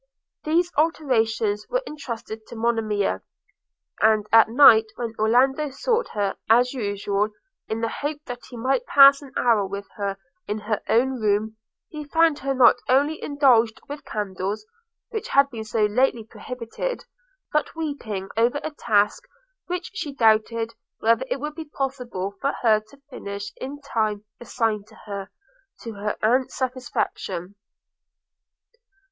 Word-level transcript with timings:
These 0.43 0.71
alterations 0.77 1.67
were 1.69 1.83
entrusted 1.85 2.47
to 2.47 2.55
Monimia; 2.55 3.21
and 4.01 4.25
at 4.33 4.49
night 4.49 4.87
when 4.95 5.13
Orlando 5.19 5.69
sought 5.69 6.07
her, 6.15 6.35
as 6.49 6.73
usual, 6.73 7.29
in 7.67 7.81
the 7.81 7.87
hope 8.01 8.19
that 8.25 8.41
he 8.49 8.57
might 8.57 8.87
pass 8.87 9.21
an 9.21 9.31
hour 9.37 9.63
with 9.63 9.87
her 9.97 10.17
in 10.47 10.57
her 10.61 10.81
own 10.89 11.21
room, 11.21 11.55
he 11.89 12.03
found 12.03 12.39
her 12.39 12.55
not 12.55 12.77
only 12.89 13.21
indulged 13.21 13.79
with 13.87 14.03
candles, 14.03 14.65
which 15.11 15.27
had 15.27 15.51
been 15.51 15.63
so 15.65 15.85
lately 15.85 16.23
prohibited, 16.23 17.05
but 17.53 17.75
weeping 17.75 18.27
over 18.35 18.59
a 18.63 18.71
task 18.71 19.25
which 19.67 19.91
she 19.93 20.15
doubted 20.15 20.73
whether 20.97 21.25
it 21.29 21.39
would 21.39 21.53
be 21.53 21.65
possible 21.65 22.33
for 22.41 22.53
her 22.63 22.79
to 22.89 22.99
finish 23.11 23.53
in 23.57 23.75
the 23.75 23.83
time 23.83 24.25
assigned 24.39 24.87
her, 25.05 25.29
to 25.81 25.93
her 25.93 26.17
aunt's 26.23 26.55
satisfaction. 26.57 27.53